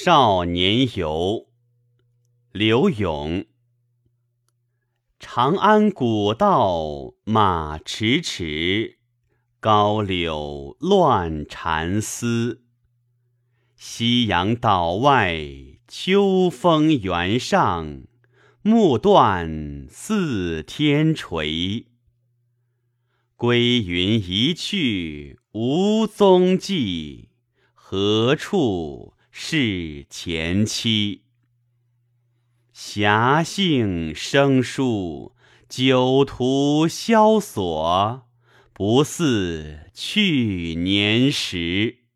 [0.00, 1.48] 少年游，
[2.52, 3.46] 刘永。
[5.18, 9.00] 长安古道马迟迟，
[9.58, 12.62] 高柳乱蝉嘶。
[13.74, 15.36] 夕阳岛外
[15.88, 18.02] 秋风原上，
[18.62, 21.88] 暮断似天垂。
[23.34, 27.30] 归云一去无踪迹，
[27.74, 29.14] 何处？
[29.30, 31.22] 是前妻，
[32.72, 35.34] 侠性生疏，
[35.68, 38.28] 酒徒萧索，
[38.72, 42.07] 不似去年时。